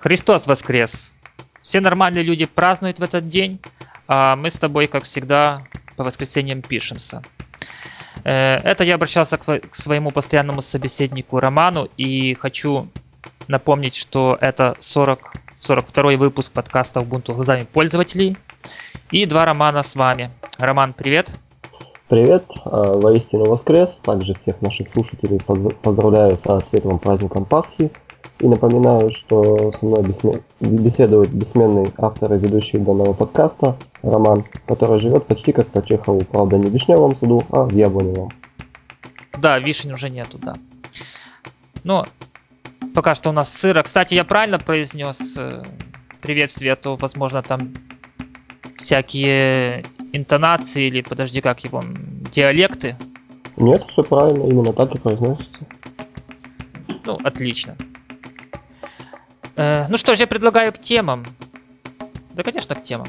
[0.00, 1.14] Христос воскрес!
[1.60, 3.60] Все нормальные люди празднуют в этот день,
[4.08, 5.62] а мы с тобой, как всегда,
[5.96, 7.22] по воскресеньям пишемся.
[8.24, 12.88] Э, это я обращался к своему постоянному собеседнику Роману и хочу
[13.46, 18.38] напомнить, что это 40, 42 выпуск подкаста Ubuntu глазами пользователей.
[19.10, 20.30] И два Романа с вами.
[20.58, 21.38] Роман, привет.
[22.08, 23.98] Привет, а, воистину воскрес.
[23.98, 25.38] Также всех наших слушателей
[25.82, 27.90] поздравляю со светлым праздником Пасхи.
[28.40, 30.02] И напоминаю, что со мной
[30.60, 36.56] беседует бессменный автор и ведущий данного подкаста Роман, который живет почти как по Чехову, правда
[36.56, 38.32] не в Вишневом саду, а в Яблоневом.
[39.38, 40.54] Да, вишень уже нету, да.
[41.84, 42.06] Но
[42.94, 43.82] пока что у нас сыро.
[43.82, 45.62] Кстати, я правильно произнес э,
[46.22, 47.74] приветствие, а то, возможно, там
[48.76, 51.82] всякие интонации или, подожди, как его,
[52.32, 52.96] диалекты?
[53.58, 55.60] Нет, все правильно, именно так и произносится.
[57.04, 57.76] Ну, отлично.
[59.56, 61.24] Э, ну что ж, я предлагаю к темам.
[62.34, 63.08] Да, конечно, к темам.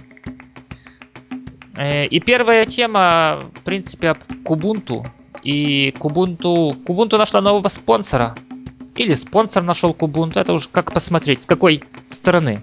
[1.77, 5.05] Э, и первая тема, в принципе, об Кубунту.
[5.43, 6.75] И Кубунту...
[6.85, 8.35] Кубунту нашла нового спонсора.
[8.95, 12.61] Или спонсор нашел Кубунту, это уж как посмотреть, с какой стороны.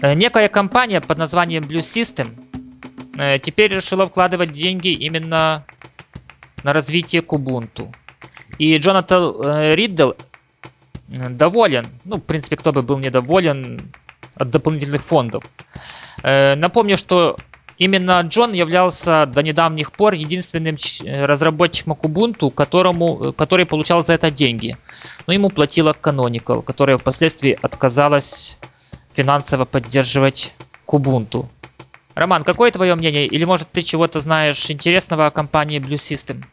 [0.00, 2.28] Э, некая компания под названием Blue System
[3.18, 5.64] э, теперь решила вкладывать деньги именно
[6.62, 7.92] на развитие Кубунту.
[8.58, 10.12] И Джонатан э, Риддл
[11.08, 13.80] доволен, ну, в принципе, кто бы был недоволен
[14.34, 15.44] от дополнительных фондов.
[16.22, 17.36] Напомню, что
[17.76, 24.76] именно Джон являлся до недавних пор единственным разработчиком Kubuntu, которому, который получал за это деньги.
[25.26, 28.58] Но ему платила Canonical, которая впоследствии отказалась
[29.14, 30.52] финансово поддерживать
[30.84, 31.48] Кубунту.
[32.14, 33.26] Роман, какое твое мнение?
[33.26, 36.44] Или может ты чего-то знаешь интересного о компании Blue System?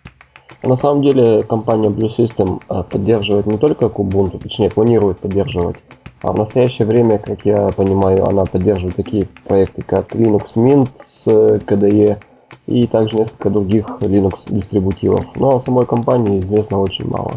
[0.63, 5.77] На самом деле компания Blue System а, поддерживает не только Kubuntu, точнее планирует поддерживать,
[6.21, 11.27] а в настоящее время, как я понимаю, она поддерживает такие проекты, как Linux Mint с
[11.27, 12.17] KDE
[12.65, 15.23] и также несколько других Linux дистрибутивов.
[15.35, 17.33] Но о самой компании известно очень мало.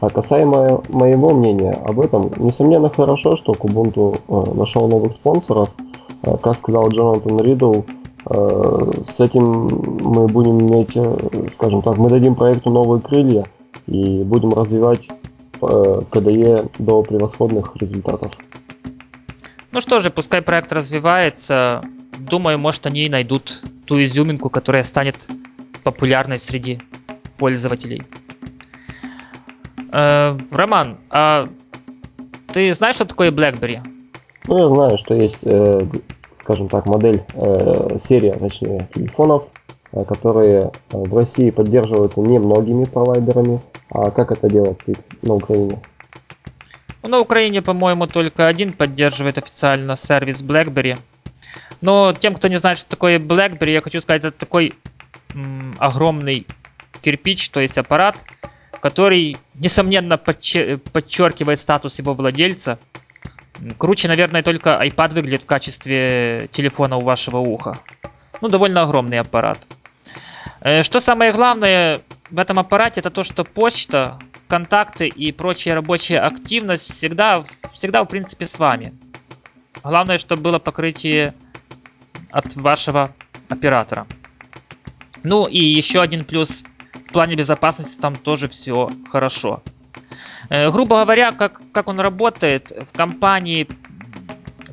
[0.00, 5.74] А касаемо моего мнения об этом, несомненно хорошо, что Kubuntu э, нашел новых спонсоров.
[6.22, 7.82] Э, как сказал Джонатан Ридл, э,
[8.28, 9.68] с этим
[10.04, 10.96] мы будем иметь,
[11.52, 13.46] скажем так, мы дадим проекту новые крылья
[13.86, 15.08] и будем развивать
[15.60, 18.32] KDE до превосходных результатов.
[19.72, 21.82] Ну что же, пускай проект развивается.
[22.18, 25.28] Думаю, может они и найдут ту изюминку, которая станет
[25.84, 26.80] популярной среди
[27.38, 28.02] пользователей.
[29.92, 31.48] Э, Роман, а
[32.52, 33.80] ты знаешь, что такое BlackBerry?
[34.46, 35.86] Ну, я знаю, что есть, э,
[36.38, 39.48] скажем так, модель, э, серия, точнее, телефонов,
[39.92, 43.60] э, которые в России поддерживаются не многими провайдерами.
[43.90, 45.78] А как это делается на Украине?
[47.02, 50.98] Ну, на Украине, по-моему, только один поддерживает официально сервис BlackBerry.
[51.80, 54.74] Но тем, кто не знает, что такое BlackBerry, я хочу сказать, это такой
[55.34, 56.46] м, огромный
[57.02, 58.16] кирпич, то есть аппарат,
[58.80, 62.78] который, несомненно, подчеркивает статус его владельца.
[63.76, 67.78] Круче, наверное, только iPad выглядит в качестве телефона у вашего уха.
[68.40, 69.58] Ну, довольно огромный аппарат.
[70.60, 74.18] Э, что самое главное в этом аппарате, это то, что почта,
[74.48, 78.94] контакты и прочая рабочая активность всегда, всегда в принципе, с вами.
[79.82, 81.34] Главное, чтобы было покрытие
[82.30, 83.12] от вашего
[83.48, 84.06] оператора.
[85.22, 86.64] Ну и еще один плюс
[87.08, 89.62] в плане безопасности там тоже все хорошо.
[90.48, 93.66] Э, грубо говоря, как, как он работает, в компании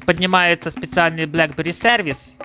[0.06, 2.40] поднимается специальный BlackBerry сервис,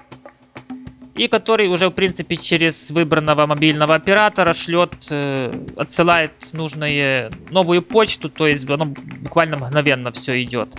[1.15, 8.31] и который уже в принципе через выбранного мобильного оператора шлет, э, отсылает нужную новую почту,
[8.31, 10.77] то есть оно буквально мгновенно все идет.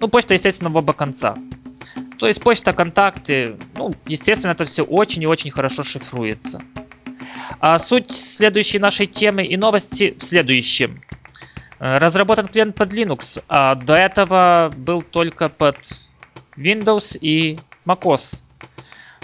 [0.00, 1.34] Ну, почта, естественно, в оба конца.
[2.18, 6.62] То есть почта, контакты, ну, естественно, это все очень и очень хорошо шифруется.
[7.60, 11.00] А суть следующей нашей темы и новости в следующем.
[11.78, 15.76] Э, разработан клиент под Linux, а до этого был только под
[16.56, 18.42] Windows и macOS.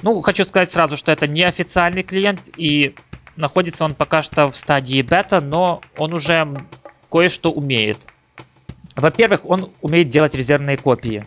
[0.02, 2.94] Ну, хочу сказать сразу, что это не официальный клиент и
[3.36, 6.48] находится он пока что в стадии бета, но он уже
[7.10, 8.06] кое-что умеет.
[8.96, 11.24] Во-первых, он умеет делать резервные копии.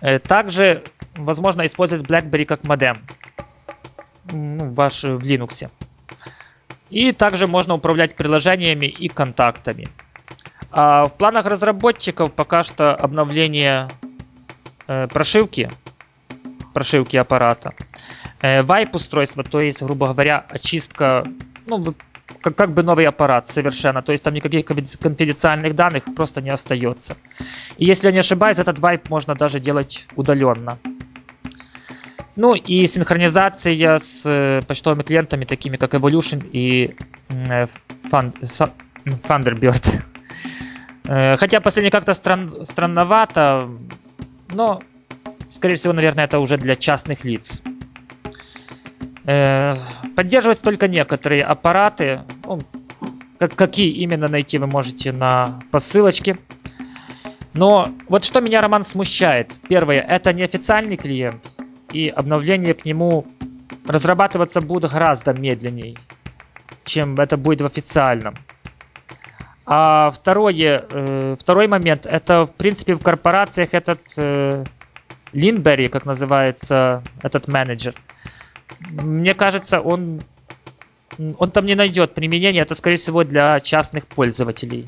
[0.00, 0.82] Э, также
[1.14, 2.96] возможно использовать BlackBerry как модем
[4.30, 5.70] ну, ваш в Linux.
[6.92, 9.88] И также можно управлять приложениями и контактами.
[10.70, 13.88] А в планах разработчиков пока что обновление
[14.86, 15.70] э, прошивки,
[16.74, 17.72] прошивки аппарата,
[18.42, 21.24] э, вайп устройства, то есть, грубо говоря, очистка,
[21.66, 21.94] ну,
[22.42, 24.02] как, как бы новый аппарат совершенно.
[24.02, 27.16] То есть там никаких конфиденциальных данных просто не остается.
[27.78, 30.78] И если я не ошибаюсь, этот вайп можно даже делать удаленно.
[32.34, 36.94] Ну и синхронизация с э, почтовыми клиентами, такими как Evolution и
[37.28, 37.66] э,
[38.10, 39.84] Thunderbird.
[41.04, 43.68] Э, хотя последний как-то стран, странновато,
[44.54, 44.80] но,
[45.50, 47.60] скорее всего, наверное, это уже для частных лиц.
[49.24, 52.20] Поддерживать только некоторые аппараты.
[52.44, 52.60] Ну,
[53.38, 56.38] как, какие именно найти вы можете на посылочке.
[57.52, 59.58] Но вот что меня, Роман, смущает.
[59.68, 61.56] Первое, это неофициальный клиент
[61.92, 63.26] и обновления к нему
[63.86, 65.96] разрабатываться будут гораздо медленнее,
[66.84, 68.34] чем это будет в официальном.
[69.64, 74.64] А второе, э, второй момент, это в принципе в корпорациях этот э,
[75.90, 77.94] как называется этот менеджер,
[78.90, 80.20] мне кажется, он,
[81.38, 84.86] он там не найдет применения, это скорее всего для частных пользователей.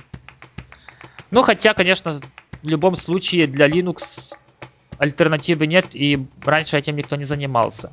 [1.31, 2.21] Ну, хотя, конечно,
[2.63, 4.35] в любом случае для Linux
[4.99, 7.91] альтернативы нет, и раньше этим никто не занимался.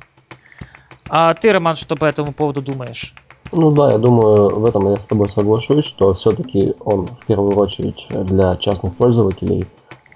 [1.08, 3.14] А ты, Роман, что по этому поводу думаешь?
[3.52, 7.54] Ну да, я думаю, в этом я с тобой соглашусь, что все-таки он в первую
[7.58, 9.66] очередь для частных пользователей,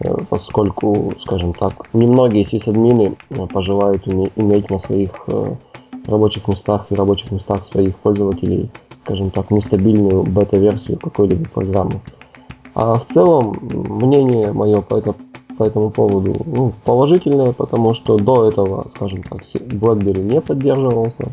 [0.00, 5.54] э, поскольку, скажем так, немногие сисадмины э, пожелают иметь на своих э,
[6.06, 12.00] рабочих местах и рабочих местах своих пользователей, скажем так, нестабильную бета-версию какой-либо программы.
[12.74, 15.14] А в целом, мнение мое по, это,
[15.56, 21.29] по этому поводу ну, положительное, потому что до этого, скажем так, BlackBerry не поддерживался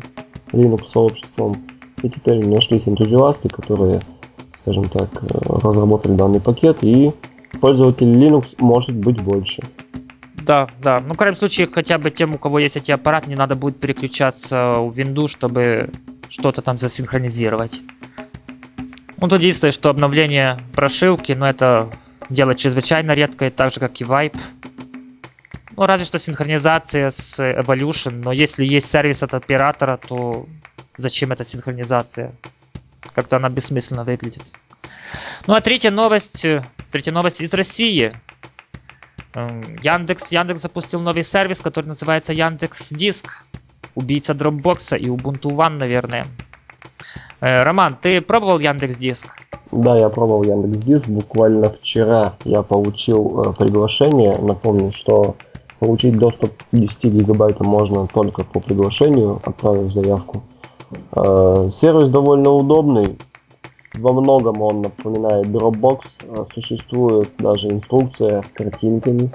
[0.52, 1.56] Linux сообществом,
[2.02, 4.00] и теперь нашлись энтузиасты, которые,
[4.60, 5.08] скажем так,
[5.62, 7.12] разработали данный пакет, и
[7.60, 9.62] пользователей Linux может быть больше.
[10.34, 11.02] Да, да.
[11.06, 13.80] Ну, в крайнем случае, хотя бы тем, у кого есть эти аппараты, не надо будет
[13.80, 15.90] переключаться в Windows, чтобы
[16.28, 17.80] что-то там засинхронизировать.
[19.18, 21.88] Ну, тут единственное, что обновление прошивки, но это
[22.30, 24.38] делать чрезвычайно редко, так же, как и Vibe.
[25.76, 30.46] Ну, разве что синхронизация с Evolution, но если есть сервис от оператора, то
[30.96, 32.32] зачем эта синхронизация?
[33.14, 34.52] Как-то она бессмысленно выглядит.
[35.46, 36.46] Ну, а третья новость,
[36.90, 38.12] третья новость из России.
[39.34, 43.46] Эм, Яндекс, Яндекс запустил новый сервис, который называется Яндекс Диск.
[43.94, 46.26] Убийца Dropbox и Ubuntu One, наверное.
[47.44, 49.26] Э, Роман, ты пробовал Яндекс Диск?
[49.70, 51.08] Да, я пробовал Яндекс Диск.
[51.08, 54.38] Буквально вчера я получил э, приглашение.
[54.38, 55.36] Напомню, что
[55.78, 60.42] получить доступ к 10 гигабайтам можно только по приглашению, отправив заявку.
[61.14, 63.18] Э, сервис довольно удобный.
[63.92, 66.46] Во многом он напоминает Dropbox.
[66.54, 69.30] Существует даже инструкция с картинками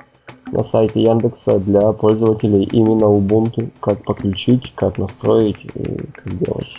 [0.52, 6.76] на сайте Яндекса для пользователей именно Ubuntu, как подключить, как настроить и как делать.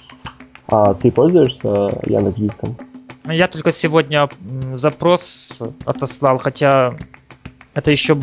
[0.70, 1.68] А ты пользуешься
[2.06, 2.76] Яндекс Диском?
[3.26, 4.28] Я только сегодня
[4.74, 6.94] запрос отослал, хотя
[7.74, 8.16] это еще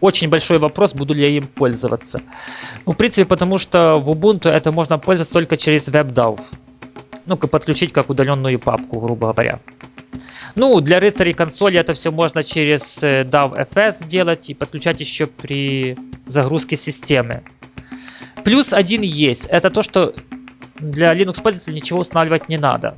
[0.00, 2.20] очень большой вопрос, буду ли я им пользоваться.
[2.86, 6.40] Ну, в принципе, потому что в Ubuntu это можно пользоваться только через WebDAV
[7.26, 9.60] ну-ка подключить как удаленную папку, грубо говоря.
[10.54, 15.96] Ну, для рыцарей консоли это все можно через э, DAW-FS делать и подключать еще при
[16.26, 17.42] загрузке системы.
[18.44, 20.12] Плюс один есть, это то, что
[20.82, 22.96] для Linux пользователя ничего устанавливать не надо.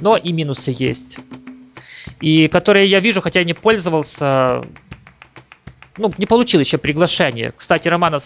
[0.00, 1.18] Но и минусы есть.
[2.20, 4.62] И которые я вижу, хотя я не пользовался,
[5.96, 7.52] ну, не получил еще приглашение.
[7.56, 8.22] Кстати, Романов,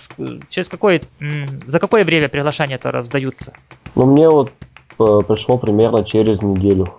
[0.49, 1.01] через какое,
[1.67, 3.53] за какое время приглашения это раздаются?
[3.95, 4.53] Ну, мне вот
[5.01, 6.95] Э, пришло примерно через неделю.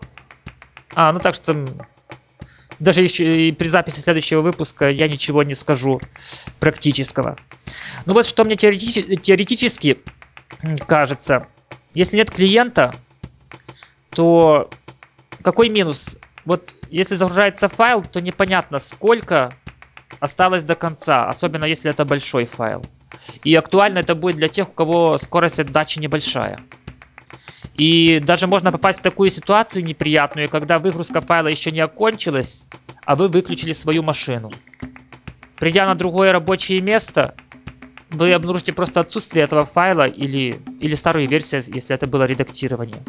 [0.95, 1.65] А, ну так что
[2.79, 6.01] даже еще и при записи следующего выпуска я ничего не скажу
[6.59, 7.37] практического.
[8.07, 9.99] Ну вот что мне теоретически, теоретически
[10.87, 11.47] кажется,
[11.93, 12.93] если нет клиента,
[14.09, 14.69] то
[15.43, 16.17] какой минус?
[16.45, 19.53] Вот если загружается файл, то непонятно сколько
[20.19, 22.85] осталось до конца, особенно если это большой файл.
[23.43, 26.59] И актуально это будет для тех, у кого скорость отдачи небольшая.
[27.75, 32.67] И даже можно попасть в такую ситуацию неприятную, когда выгрузка файла еще не окончилась,
[33.05, 34.51] а вы выключили свою машину.
[35.57, 37.35] Придя на другое рабочее место,
[38.11, 43.01] вы обнаружите просто отсутствие этого файла или, или старую версию, если это было редактирование.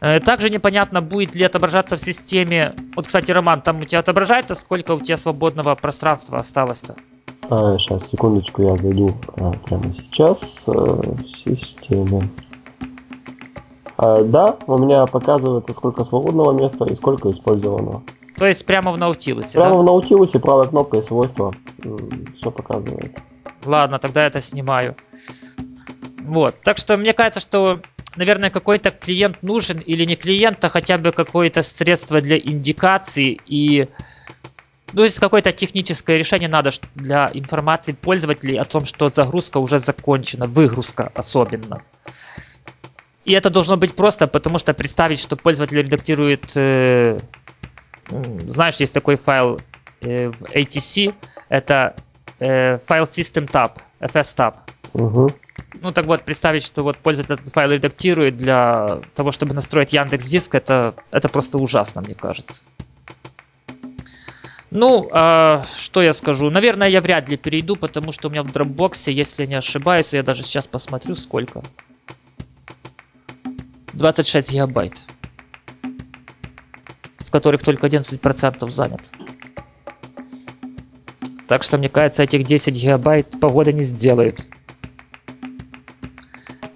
[0.00, 2.74] Э, также непонятно, будет ли отображаться в системе...
[2.94, 6.94] Вот, кстати, Роман, там у тебя отображается, сколько у тебя свободного пространства осталось-то?
[7.48, 12.22] А, сейчас, секундочку, я зайду а, прямо сейчас а, в систему.
[13.96, 18.02] А, да, у меня показывается, сколько свободного места и сколько использованного.
[18.36, 19.80] То есть прямо в Наутилусе, Прямо да?
[19.80, 21.52] в Наутилусе правой кнопкой свойства
[22.36, 23.16] все показывает.
[23.64, 24.94] Ладно, тогда это снимаю.
[26.20, 27.80] Вот, так что мне кажется, что
[28.16, 33.88] наверное, какой-то клиент нужен или не клиент, а хотя бы какое-то средство для индикации и
[34.92, 40.46] ну, есть какое-то техническое решение надо для информации пользователей о том, что загрузка уже закончена,
[40.46, 41.82] выгрузка особенно.
[43.24, 47.18] И это должно быть просто, потому что представить, что пользователь редактирует, э,
[48.08, 49.60] знаешь, есть такой файл
[50.00, 51.14] э, в ATC,
[51.48, 51.96] это
[52.38, 54.54] э, файл System Tab, FS Tab.
[54.94, 55.30] Угу.
[55.82, 60.26] Ну так вот, представить, что вот пользователь этот файл редактирует для того, чтобы настроить Яндекс
[60.26, 62.62] Диск, это, это просто ужасно, мне кажется.
[64.70, 66.50] Ну, а, что я скажу?
[66.50, 70.22] Наверное, я вряд ли перейду, потому что у меня в Dropbox, если не ошибаюсь, я
[70.22, 71.62] даже сейчас посмотрю, сколько.
[73.92, 74.92] 26 гигабайт.
[77.26, 79.10] С которых только 11% занят.
[81.48, 84.46] Так что, мне кажется, этих 10 гигабайт погода не сделают.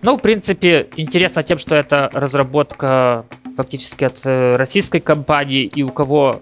[0.02, 3.26] Ну, в принципе, интересно тем, что это разработка
[3.56, 6.40] фактически от э, российской компании, и у кого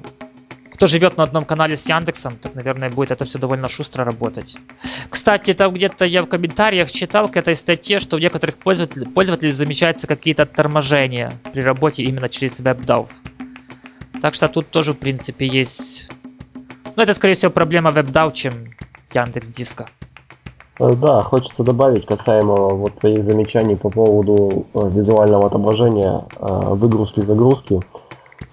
[0.72, 4.56] кто живет на одном канале с Яндексом, так, наверное, будет это все довольно шустро работать.
[5.10, 9.50] Кстати, там где-то я в комментариях читал к этой статье, что у некоторых пользователей, пользователей
[9.50, 13.10] замечаются какие-то торможения при работе именно через WebDAV.
[14.20, 16.10] Так что тут тоже, в принципе, есть...
[16.96, 18.52] Ну, это, скорее всего, проблема WebDAV, чем
[19.12, 19.88] Яндекс Диска.
[20.78, 27.20] Э, да, хочется добавить касаемо вот твоих замечаний по поводу э, визуального отображения э, выгрузки
[27.20, 27.80] загрузки.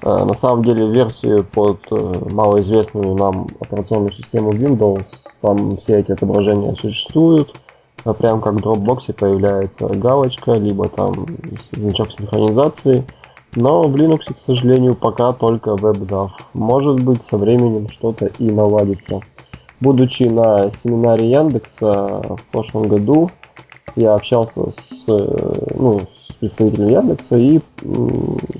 [0.02, 7.56] На самом деле версию под малоизвестную нам операционную систему Windows, там все эти отображения существуют.
[8.20, 11.26] Прям как в Dropbox появляется галочка, либо там
[11.72, 13.04] значок синхронизации.
[13.56, 16.30] Но в Linux, к сожалению, пока только WebDAV.
[16.54, 19.22] Может быть, со временем что-то и наладится.
[19.80, 23.32] Будучи на семинаре Яндекса в прошлом году,
[23.96, 27.62] я общался с, э, ну, с представителем Яндекса, и,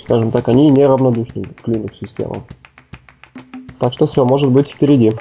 [0.04, 2.44] скажем так, они неравнодушны к Linux-системам.
[3.80, 5.12] Так что все, может быть, впереди.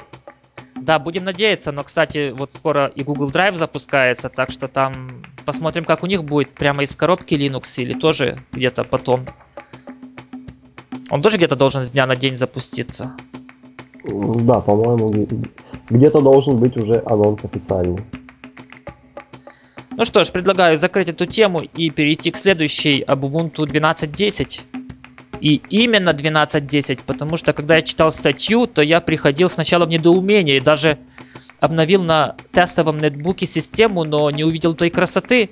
[0.75, 5.83] Да, будем надеяться, но, кстати, вот скоро и Google Drive запускается, так что там посмотрим,
[5.83, 9.25] как у них будет прямо из коробки Linux или тоже где-то потом.
[11.09, 13.15] Он тоже где-то должен с дня на день запуститься.
[14.03, 15.27] Да, по-моему,
[15.89, 18.03] где-то должен быть уже анонс официальный.
[19.97, 24.61] Ну что ж, предлагаю закрыть эту тему и перейти к следующей об Ubuntu 12.10.
[25.39, 30.57] И именно 12.10, потому что когда я читал статью, то я приходил сначала в недоумение
[30.57, 30.97] и даже
[31.59, 35.49] обновил на тестовом нетбуке систему, но не увидел той красоты.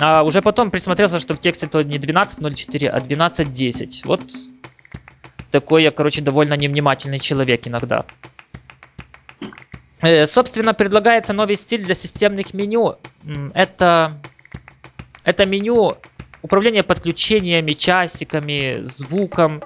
[0.00, 4.02] А уже потом присмотрелся, что в тексте то не 12.04, а 12.10.
[4.04, 4.22] Вот
[5.50, 8.06] такой я, короче, довольно невнимательный человек иногда.
[10.00, 12.96] Э, собственно, предлагается новый стиль для системных меню.
[13.52, 14.20] Это,
[15.24, 15.96] это меню
[16.42, 19.62] управление подключениями, часиками, звуком.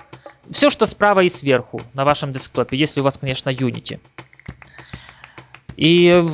[0.50, 4.00] Все, что справа и сверху на вашем десктопе, если у вас, конечно, Unity.
[5.76, 6.24] И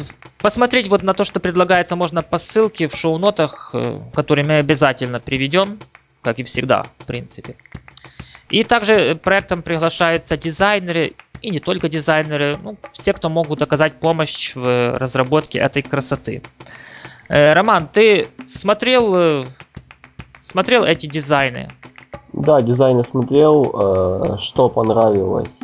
[0.41, 5.21] посмотреть вот на то, что предлагается, можно по ссылке в шоу-нотах, э, которые мы обязательно
[5.21, 5.79] приведем,
[6.23, 7.57] как и всегда, в принципе.
[8.49, 14.55] И также проектом приглашаются дизайнеры и не только дизайнеры, ну, все, кто могут оказать помощь
[14.55, 16.43] в разработке этой красоты.
[17.29, 19.45] Э, Роман, ты смотрел, э,
[20.41, 21.71] смотрел эти дизайны?
[22.33, 25.61] Да, дизайны смотрел, э, что понравилось,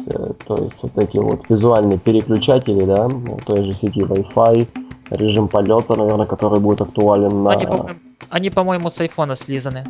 [0.46, 3.08] то есть вот эти вот визуальные переключатели, да,
[3.46, 4.66] той же сети Wi-Fi,
[5.11, 7.52] режим полета, наверное, который будет актуален на...
[7.52, 9.85] Они, по-моему, они, по-моему с айфона слизаны.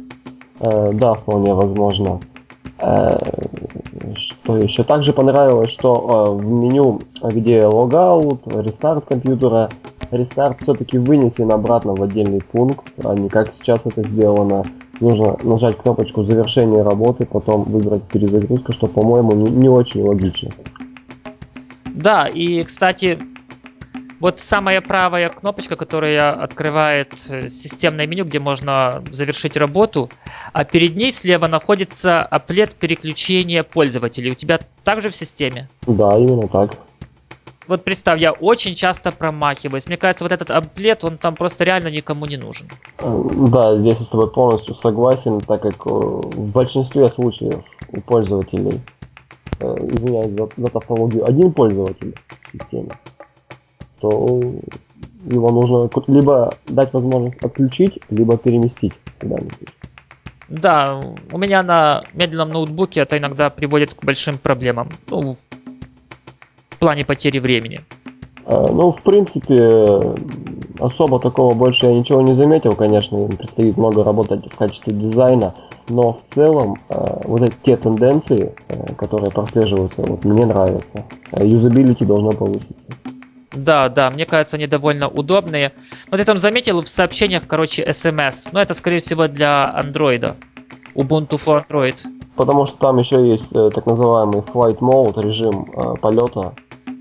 [0.60, 2.20] Да, вполне возможно.
[2.78, 4.84] Что еще?
[4.84, 9.70] Также понравилось, что в меню, где логаут, рестарт компьютера,
[10.10, 14.64] рестарт все-таки вынесен обратно в отдельный пункт, а не как сейчас это сделано.
[15.00, 20.50] Нужно нажать кнопочку завершения работы, потом выбрать перезагрузку, что, по-моему, не, не очень логично.
[21.84, 23.18] Да, и, кстати,
[24.20, 30.10] вот самая правая кнопочка, которая открывает э, системное меню, где можно завершить работу,
[30.52, 34.32] а перед ней слева находится аплет переключения пользователей.
[34.32, 35.68] У тебя также в системе?
[35.86, 36.70] Да, именно так.
[37.68, 39.86] Вот представь, я очень часто промахиваюсь.
[39.86, 42.68] Мне кажется, вот этот аплет, он там просто реально никому не нужен.
[42.98, 48.00] Э, да, здесь я с тобой полностью согласен, так как э, в большинстве случаев у
[48.00, 48.80] пользователей,
[49.58, 52.14] извиняюсь за, за тавтологию, один пользователь
[52.48, 52.90] в системе
[54.00, 54.52] то
[55.24, 59.68] его нужно либо дать возможность отключить, либо переместить куда-нибудь.
[60.48, 61.00] Да,
[61.32, 64.90] у меня на медленном ноутбуке это иногда приводит к большим проблемам.
[65.08, 65.36] Ну,
[66.86, 67.80] плане потери времени.
[68.46, 70.14] Э, ну, в принципе,
[70.78, 75.52] особо такого больше я ничего не заметил, конечно, им предстоит много работать в качестве дизайна,
[75.88, 81.04] но в целом э, вот эти те тенденции, э, которые прослеживаются, вот мне нравятся.
[81.36, 82.88] Юзабилити должно повыситься.
[83.52, 85.72] Да, да, мне кажется, они довольно удобные.
[86.12, 88.50] Вот я там заметил в сообщениях, короче, SMS.
[88.52, 90.36] Но это, скорее всего, для андроида.
[90.94, 91.98] Ubuntu for Android.
[92.36, 95.66] Потому что там еще есть так называемый flight mode, режим
[96.00, 96.52] полета,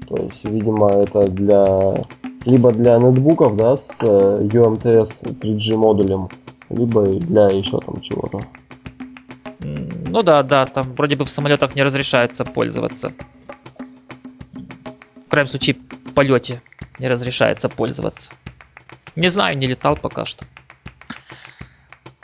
[0.07, 2.05] то есть, видимо, это для
[2.45, 6.29] либо для нетбуков, да, с э, UMTS 3G модулем,
[6.69, 8.41] либо для еще там чего-то.
[9.59, 13.11] Ну да, да, там вроде бы в самолетах не разрешается пользоваться.
[15.25, 16.61] В крайнем случае, в полете
[16.99, 18.31] не разрешается пользоваться.
[19.15, 20.45] Не знаю, не летал пока что.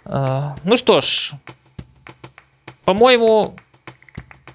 [0.06, 1.34] А, ну что ж,
[2.86, 3.56] по-моему,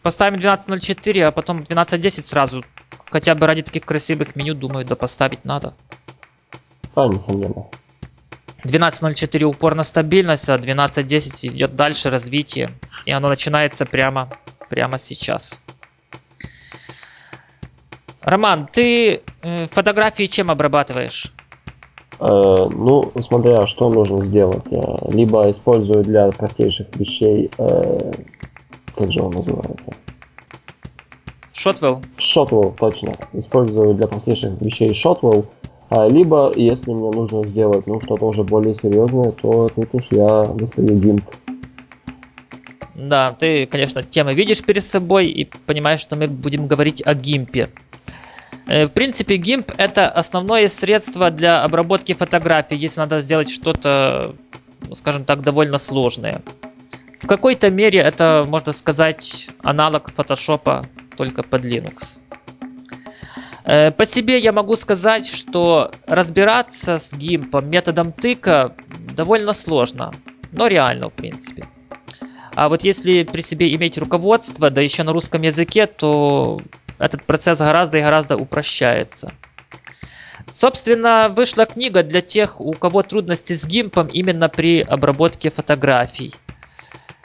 [0.07, 2.63] поставим 12.04, а потом 12.10 сразу
[3.11, 5.75] Хотя бы ради таких красивых меню, думаю, да поставить надо.
[6.95, 7.67] А, несомненно.
[8.63, 12.71] 12.04 упор на стабильность, а 12.10 идет дальше развитие.
[13.05, 14.29] И оно начинается прямо,
[14.69, 15.61] прямо сейчас.
[18.21, 21.33] Роман, ты э, фотографии чем обрабатываешь?
[22.21, 24.73] Э, ну, смотря что нужно сделать.
[24.73, 27.51] Э, либо использую для простейших вещей,
[28.97, 29.95] как же он называется?
[31.53, 32.05] Shotwell?
[32.19, 33.13] Shotwell, точно.
[33.33, 35.47] Использую для простейших вещей Shotwell.
[35.89, 40.45] А, либо, если мне нужно сделать ну, что-то уже более серьезное, то тут уж я
[40.47, 41.23] достаю GIMP.
[42.95, 47.69] Да, ты, конечно, темы видишь перед собой и понимаешь, что мы будем говорить о гимпе.
[48.67, 54.35] Э, в принципе, GIMP это основное средство для обработки фотографий, если надо сделать что-то,
[54.89, 56.43] ну, скажем так, довольно сложное.
[57.21, 60.85] В какой-то мере это, можно сказать, аналог фотошопа
[61.17, 62.21] только под Linux.
[63.65, 68.75] Э, по себе я могу сказать, что разбираться с гимпом методом тыка
[69.15, 70.13] довольно сложно,
[70.53, 71.67] но реально в принципе.
[72.55, 76.61] А вот если при себе иметь руководство, да еще на русском языке, то
[76.99, 79.33] этот процесс гораздо и гораздо упрощается.
[80.49, 86.33] Собственно, вышла книга для тех, у кого трудности с гимпом именно при обработке фотографий.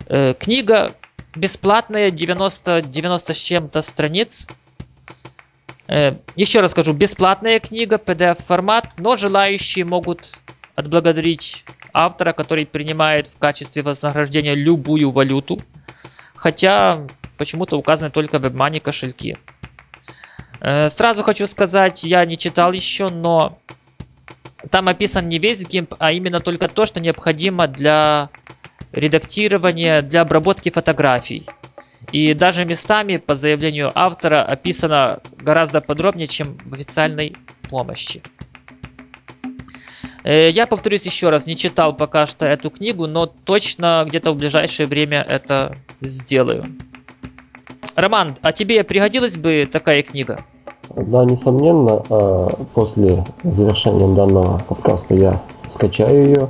[0.07, 0.95] Э, книга
[1.35, 4.47] бесплатная, 90, 90 с чем-то страниц.
[5.87, 10.39] Э, еще раз скажу, бесплатная книга, PDF формат, но желающие могут
[10.75, 15.59] отблагодарить автора, который принимает в качестве вознаграждения любую валюту.
[16.35, 19.37] Хотя почему-то указаны только WebMoney кошельки.
[20.59, 23.59] Э, сразу хочу сказать, я не читал еще, но
[24.69, 28.29] там описан не весь гимп, а именно только то, что необходимо для
[28.91, 31.47] редактирование для обработки фотографий.
[32.11, 37.35] И даже местами, по заявлению автора, описано гораздо подробнее, чем в официальной
[37.69, 38.21] помощи.
[40.23, 44.37] Э, я повторюсь еще раз, не читал пока что эту книгу, но точно где-то в
[44.37, 46.65] ближайшее время это сделаю.
[47.95, 50.45] Роман, а тебе пригодилась бы такая книга?
[50.95, 56.49] Да, несомненно, а, после завершения данного подкаста я скачаю ее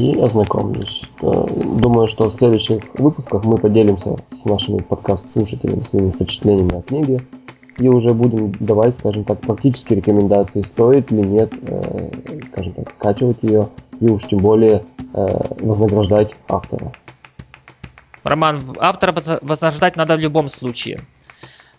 [0.00, 1.02] и ознакомлюсь.
[1.20, 1.46] Э,
[1.82, 7.20] думаю, что в следующих выпусках мы поделимся с нашими подкаст-слушателями своими впечатлениями о книге
[7.78, 12.10] и уже будем давать, скажем так, практические рекомендации, стоит ли нет, э,
[12.46, 13.68] скажем так, скачивать ее
[14.00, 15.26] и уж тем более э,
[15.60, 16.92] вознаграждать автора.
[18.24, 21.00] Роман, автора вознаграждать надо в любом случае.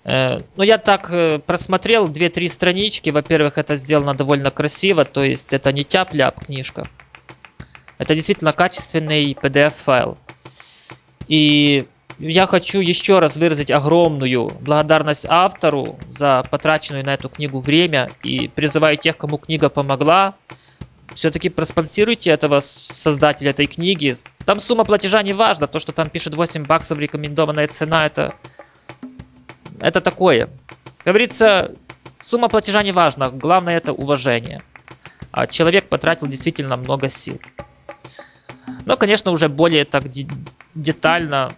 [0.03, 1.11] Ну, я так
[1.45, 3.11] просмотрел 2-3 странички.
[3.11, 6.87] Во-первых, это сделано довольно красиво, то есть это не тяп-ляп книжка.
[8.01, 10.17] Это действительно качественный PDF-файл.
[11.27, 11.85] И
[12.17, 18.47] я хочу еще раз выразить огромную благодарность автору за потраченную на эту книгу время и
[18.47, 20.33] призываю тех, кому книга помогла,
[21.13, 24.17] все-таки проспонсируйте этого создателя этой книги.
[24.45, 28.33] Там сумма платежа не важна, то, что там пишет 8 баксов рекомендованная цена, это,
[29.79, 30.49] это такое.
[31.05, 31.75] говорится,
[32.19, 34.63] сумма платежа не важна, главное это уважение.
[35.31, 37.39] А человек потратил действительно много сил.
[38.85, 40.05] Но, конечно, уже более так
[40.75, 41.51] детально,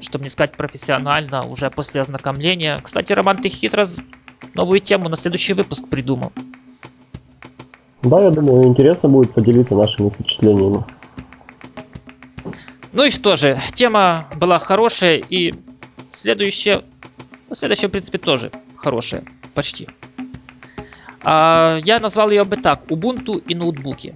[0.00, 2.78] чтобы не сказать профессионально, уже после ознакомления.
[2.82, 3.86] Кстати, Роман, ты хитро
[4.54, 6.32] новую тему на следующий выпуск придумал.
[8.02, 10.84] Да, я думаю, интересно будет поделиться нашими впечатлениями.
[12.92, 15.54] Ну и что же, тема была хорошая и
[16.12, 16.82] следующая,
[17.48, 19.88] ну, следующая в принципе тоже хорошая, почти.
[21.24, 24.14] А, я назвал ее бы так, Ubuntu и ноутбуки.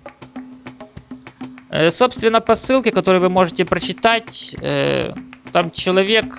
[1.70, 5.12] Э, собственно, по ссылке, которую вы можете прочитать, э,
[5.52, 6.38] там человек,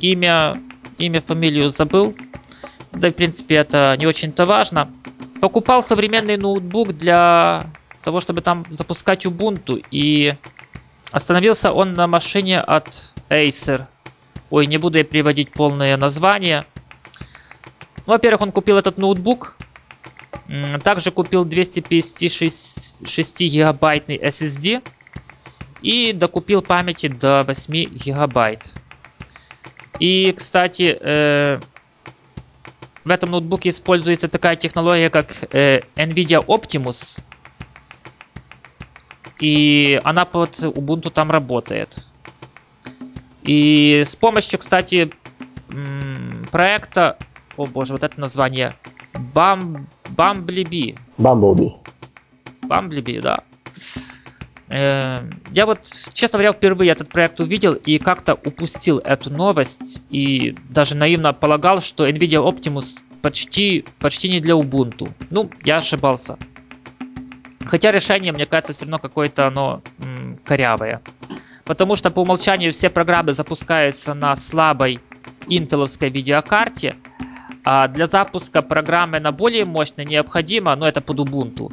[0.00, 0.60] имя,
[0.98, 2.16] имя, фамилию забыл.
[2.92, 4.88] Да, в принципе, это не очень-то важно.
[5.40, 7.66] Покупал современный ноутбук для
[8.02, 9.84] того, чтобы там запускать Ubuntu.
[9.90, 10.34] И
[11.12, 13.84] остановился он на машине от Acer.
[14.50, 16.64] Ой, не буду я приводить полное название.
[18.06, 19.56] Ну, во-первых, он купил этот ноутбук.
[20.84, 24.82] Также купил 256 гигабайтный SSD.
[25.82, 28.74] И докупил памяти до 8 гигабайт.
[29.98, 31.58] И, кстати, э,
[33.04, 37.20] в этом ноутбуке используется такая технология, как э, NVIDIA Optimus.
[39.38, 42.08] И она под Ubuntu там работает.
[43.42, 45.10] И с помощью, кстати,
[46.50, 47.16] проекта...
[47.56, 48.74] О боже, вот это название.
[49.34, 50.98] Bam, Bumblebee.
[51.16, 51.72] Bumblebee.
[52.66, 53.40] Bumblebee, да.
[54.68, 55.20] Э,
[55.52, 55.80] я вот,
[56.12, 60.02] честно говоря, впервые этот проект увидел и как-то упустил эту новость.
[60.10, 65.10] И даже наивно полагал, что NVIDIA Optimus почти, почти не для Ubuntu.
[65.30, 66.36] Ну, я ошибался.
[67.64, 71.00] Хотя решение, мне кажется, все равно какое-то оно м, корявое.
[71.64, 75.00] Потому что по умолчанию все программы запускаются на слабой
[75.48, 76.94] интеловской видеокарте.
[77.64, 81.72] А для запуска программы на более мощной необходимо, ну это под Ubuntu,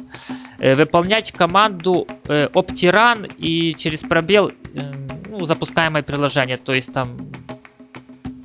[0.72, 4.92] выполнять команду э, optirun и через пробел э,
[5.28, 6.56] ну, запускаемое приложение.
[6.56, 7.16] То есть там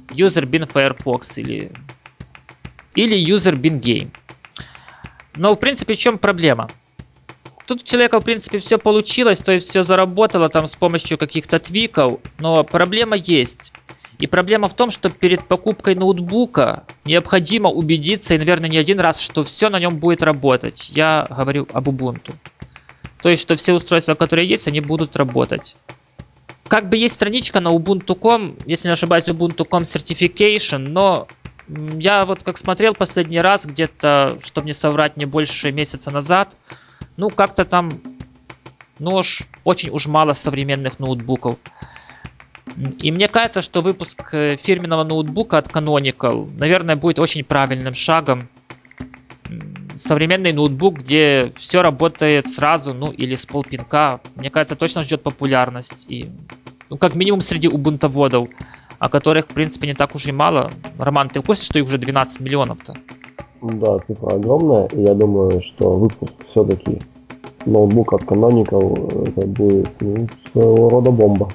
[0.10, 1.71] user bin Firefox или,
[2.95, 4.10] или user bin game.
[5.38, 6.69] Но в принципе в чем проблема?
[7.65, 11.60] Тут у человека, в принципе, все получилось, то есть все заработало там с помощью каких-то
[11.60, 13.71] твиков, но проблема есть.
[14.19, 19.21] И проблема в том, что перед покупкой ноутбука необходимо убедиться, и, наверное, не один раз,
[19.21, 20.89] что все на нем будет работать.
[20.89, 22.34] Я говорю об Ubuntu.
[23.21, 25.77] То есть, что все устройства, которые есть, они будут работать.
[26.67, 31.27] Как бы есть страничка на ubuntu.com, если не ошибаюсь, ubuntu.com certification, но
[31.67, 36.58] я вот как смотрел последний раз, где-то, чтобы не соврать, не больше месяца назад,
[37.15, 38.01] ну, как-то там,
[38.99, 41.58] ну уж, очень уж мало современных ноутбуков.
[42.99, 48.47] И мне кажется, что выпуск э, фирменного ноутбука от Canonical, наверное, будет очень правильным шагом.
[49.97, 56.05] Современный ноутбук, где все работает сразу, ну или с полпинка, мне кажется, точно ждет популярность.
[56.10, 56.29] И,
[56.89, 58.47] ну, как минимум среди убунтоводов,
[58.97, 60.71] о которых, в принципе, не так уж и мало.
[60.97, 62.95] Роман, ты в курсе, что их уже 12 миллионов-то?
[63.62, 67.01] Да, цифра огромная, и я думаю, что выпуск все-таки
[67.65, 71.49] ноутбук от Canonical это будет ну, своего рода бомба.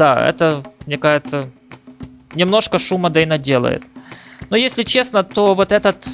[0.00, 1.50] Да, это, мне кажется,
[2.34, 3.84] немножко шума да и наделает.
[4.48, 6.08] Но если честно, то вот этот,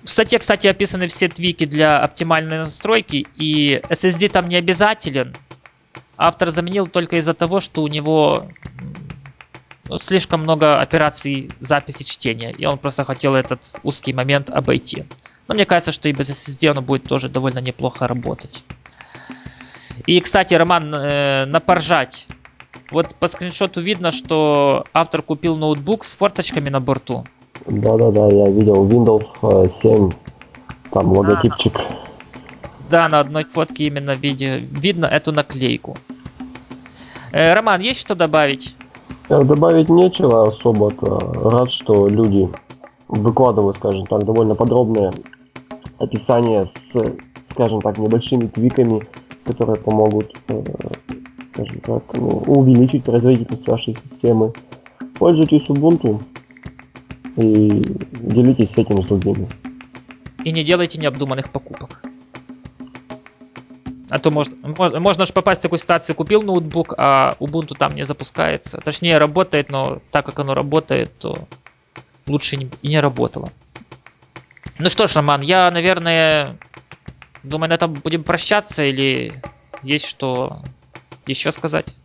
[0.04, 5.34] В статье, кстати, описаны все твики для оптимальной настройки, и SSD там не обязателен.
[6.18, 8.48] Автор заменил только из-за того, что у него
[9.88, 15.06] ну, слишком много операций записи чтения, и он просто хотел этот узкий момент обойти.
[15.48, 18.66] Но мне кажется, что и без SSD оно будет тоже довольно неплохо работать.
[20.06, 22.28] И, кстати, Роман, э, напоржать.
[22.94, 27.24] Вот по скриншоту видно, что автор купил ноутбук с форточками на борту.
[27.66, 30.14] Да-да-да, я видел Windows 7, э,
[30.92, 31.76] там логотипчик.
[31.76, 31.82] А,
[32.92, 35.98] да, на одной фотке именно виде, видно эту наклейку.
[37.32, 38.76] Э, Роман, есть что добавить?
[39.28, 41.18] Э, добавить нечего особо-то.
[41.50, 42.48] Рад, что люди
[43.08, 45.12] выкладывают, скажем так, довольно подробные
[45.98, 46.96] описание с,
[47.44, 49.02] скажем так, небольшими твиками,
[49.46, 50.64] которые помогут, э,
[51.54, 54.54] скажем так, ну, увеличить производительность вашей системы.
[55.20, 56.22] Пользуйтесь Ubuntu
[57.38, 57.82] и
[58.14, 59.48] делитесь этим с другими.
[60.44, 62.02] И не делайте необдуманных покупок.
[64.10, 64.58] А то можно,
[65.00, 68.80] можно же попасть в такую ситуацию, купил ноутбук, а Ubuntu там не запускается.
[68.80, 71.48] Точнее, работает, но так как оно работает, то
[72.28, 73.52] лучше и не работало.
[74.80, 76.58] Ну что ж, Роман, я, наверное,
[77.44, 79.34] думаю, на этом будем прощаться или
[79.84, 80.62] есть что
[81.28, 81.96] еще сказать?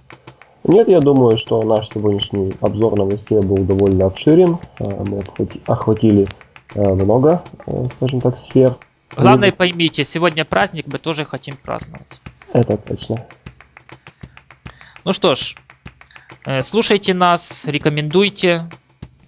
[0.64, 4.59] Нет, я думаю, что наш сегодняшний обзор новостей был довольно обширен.
[4.81, 5.22] А, мы
[5.66, 6.28] охватили
[6.74, 8.76] а, много, э, скажем так, сфер.
[9.16, 12.20] Главное поймите, сегодня праздник, мы тоже хотим праздновать.
[12.52, 13.24] Это точно.
[15.04, 15.57] Ну что ж,
[16.44, 18.68] э, слушайте нас, рекомендуйте,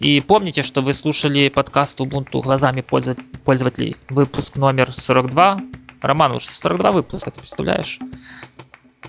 [0.01, 5.61] И помните, что вы слушали подкаст Ubuntu глазами пользоват- пользователей, выпуск номер 42.
[6.01, 7.99] Роман, уж 42 выпуска, ты представляешь?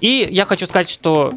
[0.01, 1.31] И я хочу сказать, что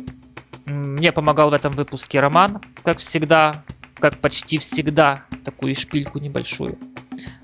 [0.66, 3.62] мне помогал в этом выпуске Роман, как всегда,
[3.98, 6.79] как почти всегда, такую шпильку небольшую.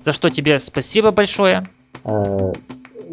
[0.03, 1.67] За что тебе спасибо большое.
[2.03, 2.51] Э,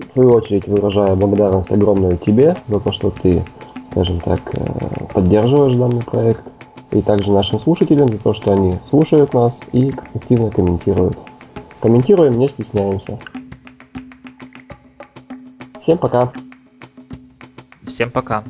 [0.06, 3.44] В свою очередь выражаю благодарность огромную тебе за то, что ты,
[3.90, 6.52] скажем так, э, поддерживаешь данный проект.
[6.90, 11.18] И также нашим слушателям за то, что они слушают нас и активно комментируют.
[11.82, 13.18] Комментируем, не стесняемся.
[15.78, 16.32] Всем пока!
[17.88, 18.44] Всем пока.